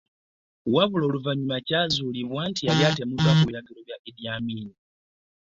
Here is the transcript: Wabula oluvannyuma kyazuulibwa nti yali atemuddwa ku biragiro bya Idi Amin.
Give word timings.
Wabula 0.73 1.03
oluvannyuma 1.07 1.57
kyazuulibwa 1.67 2.41
nti 2.49 2.61
yali 2.67 2.81
atemuddwa 2.89 3.31
ku 3.37 3.43
biragiro 3.49 3.79
bya 3.87 3.97
Idi 4.09 4.23
Amin. 4.35 4.69